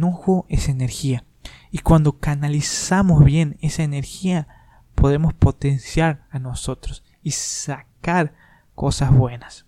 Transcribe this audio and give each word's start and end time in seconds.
enojo 0.00 0.46
es 0.48 0.70
energía. 0.70 1.24
Y 1.70 1.80
cuando 1.80 2.18
canalizamos 2.18 3.22
bien 3.22 3.58
esa 3.60 3.82
energía, 3.82 4.48
podemos 4.94 5.34
potenciar 5.34 6.24
a 6.30 6.38
nosotros 6.38 7.04
y 7.22 7.32
sacar 7.32 8.32
cosas 8.74 9.14
buenas. 9.14 9.66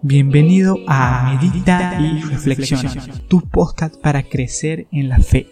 Bienvenido 0.00 0.78
a 0.88 1.34
Medita 1.34 2.00
y 2.00 2.22
Reflexiona, 2.22 2.94
tu 3.28 3.42
podcast 3.42 3.96
para 3.96 4.22
crecer 4.22 4.86
en 4.90 5.10
la 5.10 5.18
fe. 5.18 5.48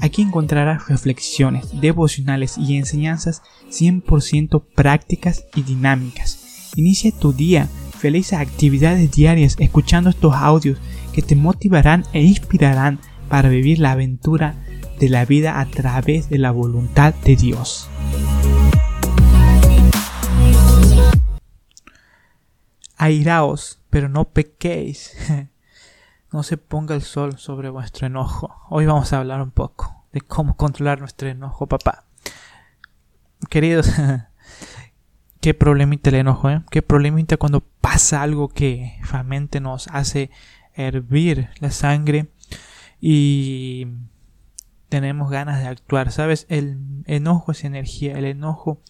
Aquí 0.00 0.20
encontrarás 0.20 0.88
reflexiones, 0.88 1.80
devocionales 1.80 2.58
y 2.58 2.76
enseñanzas 2.76 3.42
100% 3.70 4.64
prácticas 4.74 5.46
y 5.54 5.62
dinámicas. 5.62 6.45
Inicia 6.76 7.10
tu 7.10 7.32
día, 7.32 7.70
realiza 8.02 8.38
actividades 8.38 9.10
diarias 9.10 9.56
escuchando 9.58 10.10
estos 10.10 10.34
audios 10.34 10.78
que 11.14 11.22
te 11.22 11.34
motivarán 11.34 12.04
e 12.12 12.20
inspirarán 12.20 13.00
para 13.30 13.48
vivir 13.48 13.78
la 13.78 13.92
aventura 13.92 14.56
de 15.00 15.08
la 15.08 15.24
vida 15.24 15.58
a 15.58 15.64
través 15.64 16.28
de 16.28 16.36
la 16.36 16.50
voluntad 16.50 17.14
de 17.14 17.34
Dios. 17.34 17.88
Airaos, 22.98 23.80
pero 23.88 24.10
no 24.10 24.26
pequéis. 24.26 25.16
no 26.30 26.42
se 26.42 26.58
ponga 26.58 26.94
el 26.94 27.00
sol 27.00 27.38
sobre 27.38 27.70
vuestro 27.70 28.06
enojo. 28.06 28.54
Hoy 28.68 28.84
vamos 28.84 29.14
a 29.14 29.20
hablar 29.20 29.40
un 29.40 29.50
poco 29.50 30.04
de 30.12 30.20
cómo 30.20 30.58
controlar 30.58 31.00
nuestro 31.00 31.26
enojo, 31.30 31.66
papá. 31.66 32.04
Queridos, 33.48 33.90
qué 35.46 35.54
problemita 35.54 36.10
el 36.10 36.16
enojo, 36.16 36.50
¿eh? 36.50 36.62
Qué 36.72 36.82
problemita 36.82 37.36
cuando 37.36 37.60
pasa 37.60 38.20
algo 38.20 38.48
que 38.48 38.98
realmente 39.08 39.60
nos 39.60 39.86
hace 39.86 40.28
hervir 40.74 41.50
la 41.60 41.70
sangre 41.70 42.26
y 43.00 43.86
tenemos 44.88 45.30
ganas 45.30 45.60
de 45.60 45.68
actuar, 45.68 46.10
¿sabes? 46.10 46.46
El 46.48 47.04
enojo 47.06 47.52
es 47.52 47.62
energía, 47.62 48.18
el 48.18 48.24
enojo 48.24 48.82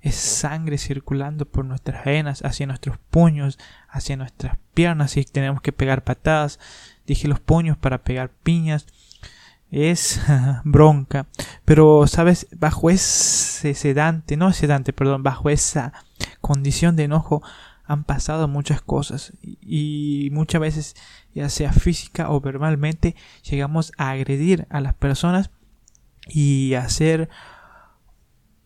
es 0.00 0.14
sangre 0.14 0.78
circulando 0.78 1.44
por 1.44 1.64
nuestras 1.64 2.04
venas, 2.04 2.44
hacia 2.44 2.68
nuestros 2.68 2.98
puños, 3.10 3.58
hacia 3.88 4.16
nuestras 4.16 4.58
piernas, 4.74 5.16
y 5.16 5.24
tenemos 5.24 5.60
que 5.60 5.72
pegar 5.72 6.04
patadas, 6.04 6.60
dije 7.04 7.26
los 7.26 7.40
puños 7.40 7.78
para 7.78 8.04
pegar 8.04 8.30
piñas, 8.30 8.86
es 9.70 10.20
bronca, 10.64 11.26
pero 11.64 12.06
sabes, 12.06 12.46
bajo 12.56 12.90
ese 12.90 13.74
sedante, 13.74 14.36
no 14.36 14.52
sedante, 14.52 14.92
perdón, 14.92 15.22
bajo 15.22 15.50
esa 15.50 15.92
condición 16.40 16.96
de 16.96 17.04
enojo 17.04 17.42
han 17.84 18.04
pasado 18.04 18.48
muchas 18.48 18.82
cosas. 18.82 19.32
Y 19.42 20.28
muchas 20.32 20.60
veces, 20.60 20.96
ya 21.34 21.48
sea 21.48 21.72
física 21.72 22.30
o 22.30 22.40
verbalmente, 22.40 23.14
llegamos 23.48 23.92
a 23.96 24.10
agredir 24.10 24.66
a 24.70 24.80
las 24.80 24.94
personas 24.94 25.50
y 26.28 26.74
hacer 26.74 27.28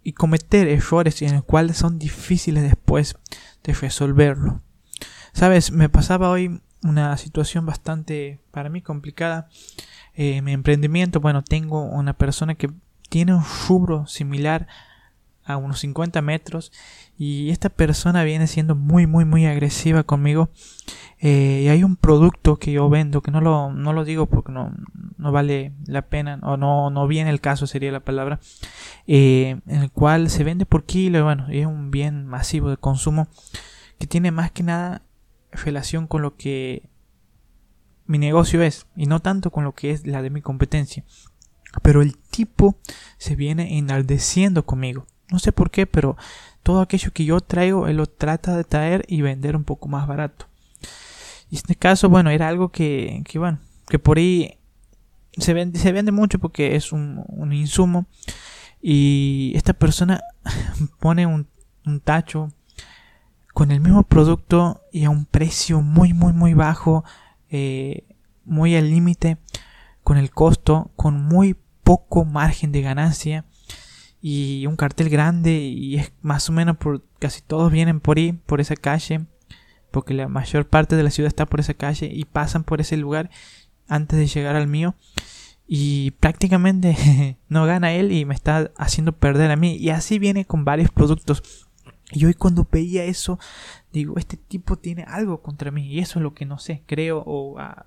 y 0.02 0.14
cometer 0.14 0.66
errores 0.66 1.20
en 1.20 1.34
los 1.34 1.44
cuales 1.44 1.76
son 1.76 1.98
difíciles 1.98 2.62
después 2.62 3.16
de 3.62 3.74
resolverlo. 3.74 4.62
Sabes, 5.32 5.70
me 5.70 5.88
pasaba 5.90 6.30
hoy 6.30 6.62
una 6.82 7.16
situación 7.16 7.66
bastante 7.66 8.38
para 8.50 8.68
mí 8.68 8.82
complicada. 8.82 9.48
Eh, 10.14 10.42
mi 10.42 10.52
emprendimiento, 10.52 11.20
bueno, 11.20 11.42
tengo 11.42 11.82
una 11.82 12.14
persona 12.14 12.54
que 12.54 12.70
tiene 13.08 13.34
un 13.34 13.44
rubro 13.68 14.06
similar 14.06 14.66
a 15.44 15.56
unos 15.56 15.80
50 15.80 16.22
metros 16.22 16.72
y 17.18 17.50
esta 17.50 17.68
persona 17.68 18.22
viene 18.24 18.46
siendo 18.46 18.74
muy 18.76 19.06
muy 19.06 19.24
muy 19.24 19.46
agresiva 19.46 20.04
conmigo 20.04 20.50
eh, 21.18 21.62
y 21.64 21.68
hay 21.68 21.82
un 21.82 21.96
producto 21.96 22.56
que 22.56 22.72
yo 22.72 22.88
vendo 22.88 23.20
que 23.20 23.30
no 23.30 23.40
lo, 23.40 23.72
no 23.72 23.92
lo 23.92 24.04
digo 24.04 24.26
porque 24.26 24.52
no, 24.52 24.72
no 25.18 25.32
vale 25.32 25.72
la 25.86 26.02
pena 26.02 26.38
o 26.42 26.56
no, 26.56 26.90
no 26.90 27.06
viene 27.06 27.30
el 27.30 27.40
caso 27.40 27.66
sería 27.66 27.90
la 27.90 28.00
palabra 28.00 28.38
eh, 29.06 29.60
en 29.66 29.82
el 29.82 29.90
cual 29.90 30.30
se 30.30 30.44
vende 30.44 30.66
por 30.66 30.84
kilo 30.84 31.18
y 31.18 31.22
bueno 31.22 31.46
es 31.50 31.66
un 31.66 31.90
bien 31.90 32.26
masivo 32.26 32.70
de 32.70 32.76
consumo 32.76 33.26
que 33.98 34.06
tiene 34.06 34.30
más 34.30 34.50
que 34.50 34.62
nada 34.62 35.02
relación 35.52 36.06
con 36.06 36.22
lo 36.22 36.36
que 36.36 36.88
mi 38.06 38.18
negocio 38.18 38.62
es 38.62 38.86
y 38.96 39.06
no 39.06 39.20
tanto 39.20 39.50
con 39.50 39.64
lo 39.64 39.74
que 39.74 39.90
es 39.90 40.06
la 40.06 40.22
de 40.22 40.30
mi 40.30 40.42
competencia 40.42 41.04
pero 41.82 42.02
el 42.02 42.16
tipo 42.16 42.78
se 43.18 43.36
viene 43.36 43.78
enardeciendo 43.78 44.66
conmigo 44.66 45.06
no 45.30 45.38
sé 45.38 45.52
por 45.52 45.70
qué, 45.70 45.86
pero 45.86 46.16
todo 46.62 46.80
aquello 46.80 47.12
que 47.12 47.24
yo 47.24 47.40
traigo, 47.40 47.86
él 47.86 47.96
lo 47.96 48.06
trata 48.06 48.56
de 48.56 48.64
traer 48.64 49.04
y 49.08 49.22
vender 49.22 49.56
un 49.56 49.64
poco 49.64 49.88
más 49.88 50.06
barato. 50.06 50.46
Y 51.50 51.54
en 51.54 51.58
este 51.58 51.76
caso, 51.76 52.08
bueno, 52.08 52.30
era 52.30 52.48
algo 52.48 52.70
que, 52.70 53.22
que 53.24 53.38
bueno, 53.38 53.58
que 53.88 53.98
por 53.98 54.18
ahí 54.18 54.58
se 55.36 55.54
vende, 55.54 55.78
se 55.78 55.92
vende 55.92 56.12
mucho 56.12 56.38
porque 56.38 56.76
es 56.76 56.92
un, 56.92 57.24
un 57.28 57.52
insumo. 57.52 58.06
Y 58.82 59.52
esta 59.54 59.72
persona 59.72 60.20
pone 61.00 61.26
un, 61.26 61.46
un 61.86 62.00
tacho 62.00 62.52
con 63.60 63.72
el 63.72 63.80
mismo 63.80 64.04
producto 64.04 64.80
y 64.90 65.04
a 65.04 65.10
un 65.10 65.26
precio 65.26 65.82
muy, 65.82 66.14
muy, 66.14 66.32
muy 66.32 66.54
bajo, 66.54 67.04
eh, 67.50 68.04
muy 68.46 68.74
al 68.74 68.88
límite 68.88 69.36
con 70.02 70.16
el 70.16 70.30
costo, 70.30 70.90
con 70.96 71.22
muy 71.22 71.56
poco 71.84 72.24
margen 72.24 72.72
de 72.72 72.80
ganancia 72.80 73.44
y 74.22 74.64
un 74.66 74.76
cartel 74.76 75.10
grande 75.10 75.58
y 75.58 75.96
es 75.96 76.10
más 76.22 76.48
o 76.48 76.52
menos 76.52 76.78
por 76.78 77.04
casi 77.18 77.42
todos 77.42 77.70
vienen 77.70 78.00
por 78.00 78.16
ahí, 78.16 78.32
por 78.32 78.62
esa 78.62 78.76
calle, 78.76 79.26
porque 79.90 80.14
la 80.14 80.26
mayor 80.26 80.66
parte 80.66 80.96
de 80.96 81.02
la 81.02 81.10
ciudad 81.10 81.28
está 81.28 81.44
por 81.44 81.60
esa 81.60 81.74
calle 81.74 82.06
y 82.10 82.24
pasan 82.24 82.64
por 82.64 82.80
ese 82.80 82.96
lugar 82.96 83.28
antes 83.88 84.18
de 84.18 84.26
llegar 84.26 84.56
al 84.56 84.68
mío 84.68 84.94
y 85.66 86.12
prácticamente 86.12 87.36
no 87.50 87.66
gana 87.66 87.92
él 87.92 88.10
y 88.10 88.24
me 88.24 88.34
está 88.34 88.72
haciendo 88.78 89.12
perder 89.12 89.50
a 89.50 89.56
mí. 89.56 89.76
Y 89.76 89.90
así 89.90 90.18
viene 90.18 90.46
con 90.46 90.64
varios 90.64 90.90
productos 90.90 91.68
y 92.12 92.24
hoy 92.24 92.34
cuando 92.34 92.66
veía 92.70 93.04
eso 93.04 93.38
digo 93.92 94.14
este 94.16 94.36
tipo 94.36 94.76
tiene 94.76 95.04
algo 95.04 95.42
contra 95.42 95.70
mí 95.70 95.86
y 95.86 96.00
eso 96.00 96.18
es 96.18 96.22
lo 96.22 96.34
que 96.34 96.44
no 96.44 96.58
sé 96.58 96.82
creo 96.86 97.22
o 97.26 97.58
ah, 97.58 97.86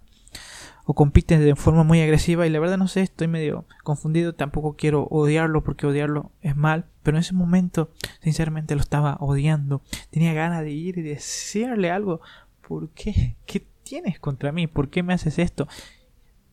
o 0.85 0.93
compiten 0.93 1.43
de 1.43 1.55
forma 1.55 1.83
muy 1.83 2.01
agresiva 2.01 2.45
y 2.45 2.49
la 2.49 2.59
verdad 2.59 2.77
no 2.77 2.87
sé, 2.87 3.01
estoy 3.01 3.27
medio 3.27 3.65
confundido, 3.83 4.35
tampoco 4.35 4.75
quiero 4.75 5.07
odiarlo 5.09 5.63
porque 5.63 5.87
odiarlo 5.87 6.31
es 6.41 6.55
mal, 6.55 6.85
pero 7.03 7.17
en 7.17 7.21
ese 7.21 7.33
momento 7.33 7.91
sinceramente 8.21 8.75
lo 8.75 8.81
estaba 8.81 9.17
odiando, 9.19 9.81
tenía 10.09 10.33
ganas 10.33 10.61
de 10.61 10.71
ir 10.71 10.97
y 10.97 11.01
decirle 11.01 11.89
algo, 11.89 12.21
¿por 12.67 12.89
qué? 12.89 13.35
¿Qué 13.45 13.65
tienes 13.83 14.19
contra 14.19 14.51
mí? 14.51 14.67
¿Por 14.67 14.89
qué 14.89 15.03
me 15.03 15.13
haces 15.13 15.39
esto? 15.39 15.67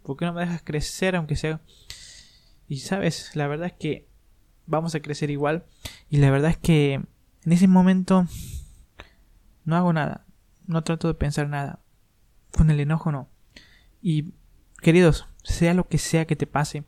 ¿Por 0.05 0.17
qué 0.17 0.25
no 0.25 0.33
me 0.33 0.43
dejas 0.43 0.63
crecer 0.63 1.17
aunque 1.17 1.37
sea? 1.37 1.61
Y 2.69 2.79
sabes, 2.79 3.35
la 3.35 3.49
verdad 3.49 3.67
es 3.67 3.73
que 3.73 4.07
vamos 4.67 4.95
a 4.95 5.01
crecer 5.01 5.31
igual 5.31 5.65
y 6.09 6.19
la 6.19 6.31
verdad 6.31 6.53
es 6.53 6.57
que 6.57 7.03
en 7.45 7.53
ese 7.53 7.69
momento 7.69 8.27
no 9.65 9.77
hago 9.77 9.93
nada, 9.93 10.27
no 10.67 10.83
trato 10.83 11.09
de 11.09 11.15
pensar 11.15 11.49
nada, 11.49 11.81
con 12.53 12.71
el 12.71 12.81
enojo 12.81 13.13
no 13.13 13.29
y 14.03 14.35
queridos, 14.81 15.29
sea 15.43 15.75
lo 15.75 15.89
que 15.89 15.99
sea 15.99 16.27
que 16.27 16.37
te 16.37 16.47
pase, 16.47 16.85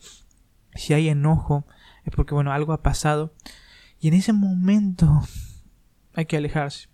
si 0.74 0.94
hay 0.94 1.08
enojo, 1.08 1.66
es 2.04 2.14
porque 2.14 2.34
bueno, 2.34 2.52
algo 2.52 2.72
ha 2.72 2.82
pasado. 2.82 3.34
Y 4.00 4.08
en 4.08 4.14
ese 4.14 4.32
momento 4.32 5.22
hay 6.14 6.26
que 6.26 6.36
alejarse. 6.36 6.88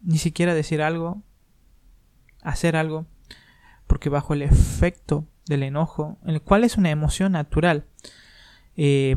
Ni 0.00 0.18
siquiera 0.18 0.54
decir 0.54 0.82
algo, 0.82 1.22
hacer 2.42 2.76
algo, 2.76 3.06
porque 3.86 4.10
bajo 4.10 4.34
el 4.34 4.42
efecto 4.42 5.26
del 5.46 5.62
enojo, 5.62 6.18
el 6.26 6.42
cual 6.42 6.64
es 6.64 6.76
una 6.76 6.90
emoción 6.90 7.32
natural, 7.32 7.86
eh, 8.76 9.16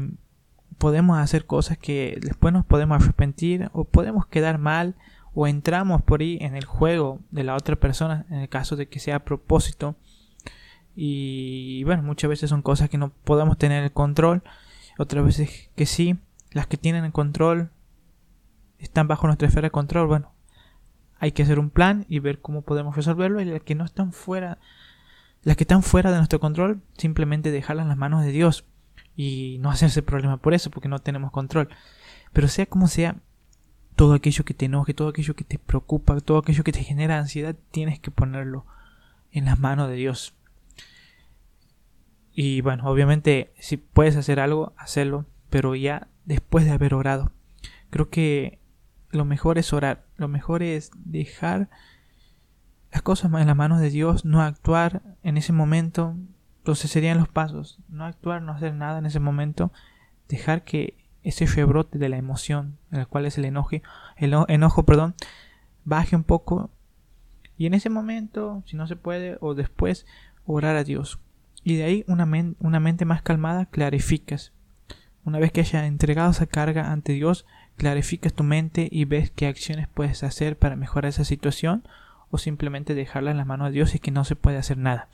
podemos 0.77 1.17
hacer 1.17 1.45
cosas 1.45 1.77
que 1.77 2.19
después 2.21 2.53
nos 2.53 2.65
podemos 2.65 3.01
arrepentir 3.01 3.69
o 3.73 3.83
podemos 3.83 4.27
quedar 4.27 4.57
mal 4.57 4.95
o 5.33 5.47
entramos 5.47 6.01
por 6.01 6.21
ahí 6.21 6.37
en 6.41 6.55
el 6.55 6.65
juego 6.65 7.19
de 7.31 7.43
la 7.43 7.55
otra 7.55 7.75
persona 7.75 8.25
en 8.29 8.39
el 8.39 8.49
caso 8.49 8.75
de 8.75 8.87
que 8.87 8.99
sea 8.99 9.17
a 9.17 9.25
propósito. 9.25 9.95
Y 10.95 11.83
bueno 11.83 12.03
muchas 12.03 12.29
veces 12.29 12.49
son 12.49 12.61
cosas 12.61 12.89
que 12.89 12.97
no 12.97 13.11
podemos 13.23 13.57
tener 13.57 13.83
el 13.83 13.91
control 13.91 14.41
otras 14.97 15.23
veces 15.23 15.69
que 15.75 15.85
sí 15.85 16.17
las 16.51 16.65
que 16.65 16.77
tienen 16.77 17.05
el 17.05 17.11
control 17.11 17.69
están 18.79 19.07
bajo 19.07 19.27
nuestra 19.27 19.47
esfera 19.47 19.67
de 19.67 19.71
control. 19.71 20.07
Bueno 20.07 20.31
hay 21.19 21.31
que 21.31 21.43
hacer 21.43 21.59
un 21.59 21.69
plan 21.69 22.05
y 22.07 22.19
ver 22.19 22.41
cómo 22.41 22.61
podemos 22.61 22.95
resolverlo 22.95 23.41
y 23.41 23.45
las 23.45 23.61
que 23.61 23.75
no 23.75 23.85
están 23.85 24.13
fuera 24.13 24.59
las 25.43 25.55
que 25.55 25.63
están 25.63 25.83
fuera 25.83 26.11
de 26.11 26.17
nuestro 26.17 26.39
control 26.39 26.81
simplemente 26.97 27.51
dejarlas 27.51 27.83
en 27.83 27.89
las 27.89 27.97
manos 27.97 28.23
de 28.23 28.31
Dios 28.31 28.65
y 29.17 29.57
no 29.59 29.69
hacerse 29.69 30.01
problema 30.01 30.37
por 30.37 30.53
eso 30.53 30.71
porque 30.71 30.87
no 30.87 30.99
tenemos 30.99 31.31
control 31.31 31.67
pero 32.31 32.47
sea 32.47 32.65
como 32.65 32.87
sea 32.87 33.17
todo 33.95 34.13
aquello 34.13 34.45
que 34.45 34.53
te 34.53 34.65
enoje, 34.65 34.93
todo 34.93 35.09
aquello 35.09 35.35
que 35.35 35.43
te 35.43 35.57
preocupa, 35.57 36.19
todo 36.21 36.37
aquello 36.37 36.63
que 36.63 36.71
te 36.71 36.83
genera 36.83 37.17
ansiedad, 37.17 37.55
tienes 37.71 37.99
que 37.99 38.11
ponerlo 38.11 38.65
en 39.31 39.45
las 39.45 39.59
manos 39.59 39.89
de 39.89 39.95
Dios. 39.95 40.35
Y 42.31 42.61
bueno, 42.61 42.83
obviamente 42.85 43.53
si 43.57 43.77
puedes 43.77 44.15
hacer 44.15 44.39
algo, 44.39 44.73
hacerlo, 44.77 45.25
pero 45.49 45.73
ya 45.73 46.07
después 46.25 46.65
de 46.65 46.71
haber 46.71 46.93
orado. 46.93 47.31
Creo 47.89 48.09
que 48.09 48.59
lo 49.09 49.25
mejor 49.25 49.57
es 49.57 49.73
orar, 49.73 50.05
lo 50.15 50.27
mejor 50.27 50.61
es 50.61 50.91
dejar 50.93 51.69
las 52.91 53.01
cosas 53.01 53.33
en 53.33 53.47
las 53.47 53.55
manos 53.55 53.79
de 53.79 53.89
Dios, 53.89 54.25
no 54.25 54.43
actuar 54.43 55.01
en 55.23 55.37
ese 55.37 55.53
momento, 55.53 56.15
entonces 56.67 56.91
serían 56.91 57.17
los 57.17 57.29
pasos, 57.29 57.79
no 57.87 58.03
actuar, 58.03 58.41
no 58.41 58.51
hacer 58.51 58.73
nada 58.73 58.99
en 58.99 59.05
ese 59.05 59.21
momento, 59.21 59.71
dejar 60.27 60.65
que 60.65 60.97
ese 61.23 61.45
rebrote 61.45 61.97
de 61.97 62.09
la 62.09 62.17
emoción, 62.17 62.77
en 62.91 62.99
el 62.99 63.07
cual 63.07 63.25
es 63.25 63.37
el 63.37 63.45
enojo, 63.45 63.77
el 64.17 64.35
enojo, 64.49 64.83
perdón, 64.83 65.15
baje 65.85 66.17
un 66.17 66.25
poco 66.25 66.69
y 67.57 67.67
en 67.67 67.73
ese 67.73 67.89
momento, 67.89 68.63
si 68.65 68.75
no 68.75 68.85
se 68.85 68.97
puede, 68.97 69.37
o 69.39 69.55
después, 69.55 70.05
orar 70.45 70.75
a 70.75 70.83
Dios. 70.83 71.21
Y 71.63 71.77
de 71.77 71.85
ahí 71.85 72.03
una, 72.05 72.27
una 72.59 72.79
mente 72.81 73.05
más 73.05 73.21
calmada 73.21 73.67
clarificas. 73.67 74.51
Una 75.23 75.39
vez 75.39 75.53
que 75.53 75.61
haya 75.61 75.85
entregado 75.85 76.31
esa 76.31 76.47
carga 76.47 76.91
ante 76.91 77.13
Dios, 77.13 77.45
clarificas 77.77 78.33
tu 78.33 78.43
mente 78.43 78.89
y 78.91 79.05
ves 79.05 79.31
qué 79.31 79.47
acciones 79.47 79.87
puedes 79.87 80.21
hacer 80.21 80.57
para 80.57 80.75
mejorar 80.75 81.07
esa 81.07 81.23
situación 81.23 81.87
o 82.29 82.37
simplemente 82.37 82.93
dejarla 82.93 83.31
en 83.31 83.37
las 83.37 83.47
manos 83.47 83.69
de 83.69 83.75
Dios 83.75 83.95
y 83.95 83.99
que 83.99 84.11
no 84.11 84.25
se 84.25 84.35
puede 84.35 84.57
hacer 84.57 84.77
nada. 84.77 85.07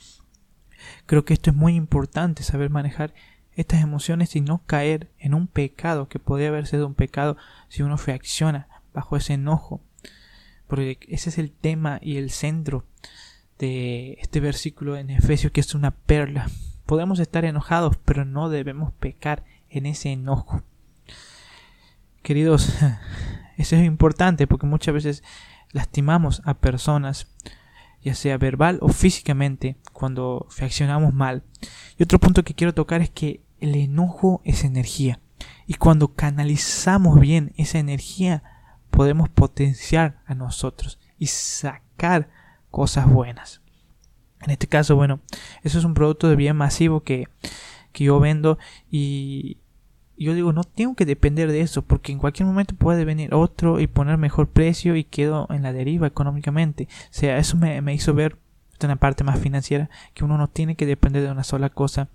Creo 1.06 1.26
que 1.26 1.34
esto 1.34 1.50
es 1.50 1.56
muy 1.56 1.76
importante, 1.76 2.44
saber 2.44 2.70
manejar 2.70 3.14
estas 3.56 3.82
emociones 3.82 4.36
y 4.36 4.42
no 4.42 4.62
caer 4.66 5.10
en 5.20 5.34
un 5.34 5.48
pecado 5.48 6.08
que 6.08 6.20
podría 6.20 6.50
haber 6.50 6.68
sido 6.68 6.88
un 6.88 6.96
pecado 6.96 7.38
si 7.70 7.84
uno 7.84 7.98
reacciona 7.98 8.68
bajo 8.94 9.18
ese 9.18 9.34
enojo. 9.34 9.82
Porque 10.68 10.98
ese 11.08 11.30
es 11.30 11.38
el 11.38 11.52
tema 11.52 12.00
y 12.02 12.18
el 12.18 12.32
centro 12.32 12.86
de 13.60 14.18
este 14.20 14.40
versículo 14.40 14.98
en 14.98 15.10
Efesios 15.10 15.52
que 15.52 15.62
es 15.62 15.76
una 15.76 15.92
perla. 15.92 16.50
Podemos 16.86 17.20
estar 17.20 17.46
enojados, 17.46 17.98
pero 18.04 18.26
no 18.26 18.50
debemos 18.50 18.92
pecar 18.94 19.44
en 19.70 19.86
ese 19.86 20.12
enojo. 20.12 20.64
Queridos, 22.22 22.74
eso 23.58 23.76
es 23.76 23.86
importante 23.86 24.48
porque 24.48 24.66
muchas 24.66 24.94
veces 24.94 25.24
lastimamos 25.72 26.42
a 26.46 26.56
personas, 26.56 27.28
ya 28.04 28.16
sea 28.16 28.38
verbal 28.38 28.80
o 28.82 28.90
físicamente, 28.90 29.78
cuando 29.92 30.48
reaccionamos 30.58 31.14
mal. 31.14 31.44
Y 31.98 32.04
otro 32.04 32.20
punto 32.20 32.44
que 32.44 32.54
quiero 32.54 32.74
tocar 32.74 33.02
es 33.02 33.10
que 33.10 33.42
el 33.60 33.76
enojo 33.76 34.42
es 34.44 34.64
energía. 34.64 35.20
Y 35.66 35.76
cuando 35.76 36.14
canalizamos 36.14 37.20
bien 37.20 37.54
esa 37.58 37.80
energía, 37.80 38.44
podemos 38.90 39.30
potenciar 39.30 40.22
a 40.26 40.36
nosotros 40.36 41.00
y 41.18 41.28
sacar 41.28 42.30
cosas 42.70 43.10
buenas. 43.10 43.62
En 44.42 44.52
este 44.52 44.68
caso, 44.68 44.96
bueno, 44.96 45.22
eso 45.64 45.80
es 45.80 45.86
un 45.86 45.94
producto 45.94 46.28
de 46.28 46.36
bien 46.36 46.58
masivo 46.58 47.02
que, 47.02 47.28
que 47.94 48.04
yo 48.04 48.20
vendo 48.20 48.58
y, 48.92 49.58
yo 50.18 50.34
digo, 50.34 50.54
no 50.54 50.64
tengo 50.64 50.96
que 50.96 51.06
depender 51.06 51.52
de 51.52 51.62
eso, 51.62 51.82
porque 51.82 52.12
en 52.12 52.20
cualquier 52.20 52.46
momento 52.46 52.76
puede 52.76 53.06
venir 53.06 53.34
otro 53.34 53.80
y 53.80 53.88
poner 53.88 54.18
mejor 54.18 54.48
precio 54.48 54.96
y 54.96 55.04
quedo 55.04 55.48
en 55.50 55.64
la 55.64 55.74
deriva 55.74 56.08
económicamente. 56.08 56.88
O 57.06 57.08
sea, 57.14 57.38
eso 57.38 57.58
me, 57.58 57.94
hizo 57.94 58.14
ver, 58.14 58.38
en 58.80 58.90
la 58.90 58.96
parte 58.98 59.24
más 59.24 59.40
financiera, 59.40 59.90
que 60.14 60.24
uno 60.24 60.38
no 60.38 60.50
tiene 60.50 60.76
que 60.76 60.86
depender 60.86 61.24
de 61.24 61.32
una 61.32 61.44
sola 61.44 61.70
cosa 61.70 62.10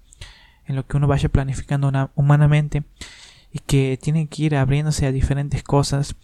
en 0.66 0.76
lo 0.76 0.86
que 0.86 0.96
uno 0.96 1.06
vaya 1.06 1.28
planificando 1.30 1.90
humanamente 2.14 2.84
y 3.52 3.58
que 3.60 3.98
tiene 4.00 4.26
que 4.26 4.42
ir 4.44 4.56
abriéndose 4.56 5.06
a 5.06 5.12
diferentes 5.12 5.62
cosas 5.62 6.14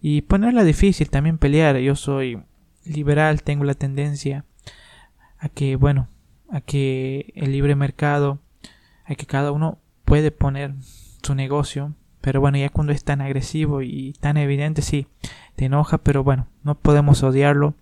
y 0.00 0.22
ponerla 0.22 0.64
difícil 0.64 1.10
también 1.10 1.38
pelear. 1.38 1.76
Yo 1.78 1.94
soy 1.96 2.42
liberal, 2.84 3.42
tengo 3.42 3.64
la 3.64 3.74
tendencia 3.74 4.44
a 5.38 5.48
que, 5.48 5.76
bueno, 5.76 6.08
a 6.50 6.60
que 6.60 7.32
el 7.36 7.52
libre 7.52 7.76
mercado, 7.76 8.38
a 9.04 9.14
que 9.14 9.26
cada 9.26 9.52
uno 9.52 9.78
puede 10.04 10.30
poner 10.30 10.74
su 11.22 11.34
negocio. 11.34 11.94
Pero 12.20 12.40
bueno, 12.40 12.56
ya 12.56 12.70
cuando 12.70 12.92
es 12.92 13.04
tan 13.04 13.20
agresivo 13.20 13.82
y 13.82 14.14
tan 14.20 14.36
evidente, 14.36 14.80
sí, 14.80 15.06
te 15.56 15.66
enoja, 15.66 15.98
pero 15.98 16.24
bueno, 16.24 16.46
no 16.62 16.74
podemos 16.74 17.22
odiarlo. 17.22 17.74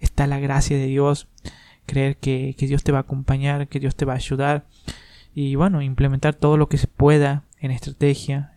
Está 0.00 0.26
la 0.26 0.40
gracia 0.40 0.76
de 0.76 0.86
Dios, 0.86 1.28
creer 1.86 2.16
que, 2.16 2.54
Dios 2.58 2.82
te 2.82 2.92
va 2.92 2.98
a 2.98 3.02
acompañar, 3.02 3.68
que 3.68 3.80
Dios 3.80 3.94
te 3.94 4.04
va 4.04 4.14
a 4.14 4.16
ayudar. 4.16 4.66
Y 5.34 5.54
bueno, 5.54 5.80
implementar 5.82 6.34
todo 6.34 6.56
lo 6.56 6.68
que 6.68 6.78
se 6.78 6.88
pueda 6.88 7.44
en 7.60 7.70
estrategia. 7.70 8.54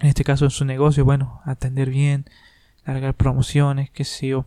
En 0.00 0.08
este 0.08 0.24
caso 0.24 0.44
en 0.44 0.50
su 0.50 0.66
negocio, 0.66 1.04
bueno, 1.04 1.40
atender 1.44 1.88
bien, 1.88 2.26
largar 2.84 3.14
promociones, 3.14 3.90
que 3.90 4.04
sé 4.04 4.28
yo. 4.28 4.46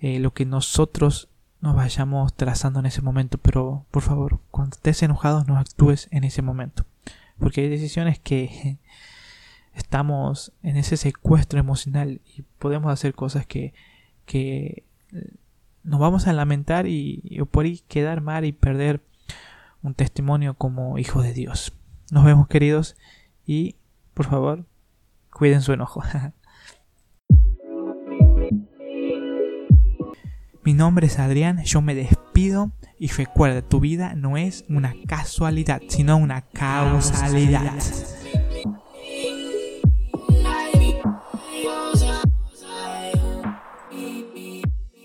Eh, 0.00 0.20
lo 0.20 0.32
que 0.32 0.46
nosotros 0.46 1.29
nos 1.60 1.76
vayamos 1.76 2.34
trazando 2.34 2.80
en 2.80 2.86
ese 2.86 3.02
momento. 3.02 3.38
Pero 3.38 3.86
por 3.90 4.02
favor, 4.02 4.40
cuando 4.50 4.76
estés 4.76 5.02
enojado, 5.02 5.44
no 5.44 5.58
actúes 5.58 6.08
en 6.10 6.24
ese 6.24 6.42
momento. 6.42 6.84
Porque 7.38 7.62
hay 7.62 7.68
decisiones 7.68 8.18
que 8.18 8.78
estamos 9.74 10.52
en 10.62 10.76
ese 10.76 10.96
secuestro 10.96 11.58
emocional 11.58 12.20
y 12.36 12.42
podemos 12.58 12.92
hacer 12.92 13.14
cosas 13.14 13.46
que, 13.46 13.74
que 14.26 14.84
nos 15.82 16.00
vamos 16.00 16.26
a 16.26 16.32
lamentar 16.32 16.86
y, 16.86 17.40
por 17.50 17.64
ahí 17.64 17.82
quedar 17.88 18.20
mal 18.20 18.44
y 18.44 18.52
perder 18.52 19.00
un 19.82 19.94
testimonio 19.94 20.54
como 20.54 20.98
hijo 20.98 21.22
de 21.22 21.32
Dios. 21.32 21.72
Nos 22.10 22.24
vemos 22.24 22.48
queridos 22.48 22.96
y 23.46 23.76
por 24.14 24.26
favor 24.26 24.66
cuiden 25.32 25.62
su 25.62 25.72
enojo. 25.72 26.02
Mi 30.62 30.74
nombre 30.74 31.06
es 31.06 31.18
Adrián, 31.18 31.64
yo 31.64 31.80
me 31.80 31.94
despido 31.94 32.70
y 32.98 33.08
recuerda, 33.08 33.62
tu 33.62 33.80
vida 33.80 34.14
no 34.14 34.36
es 34.36 34.66
una 34.68 34.94
casualidad, 35.06 35.80
sino 35.88 36.18
una 36.18 36.42
causalidad. 36.42 37.72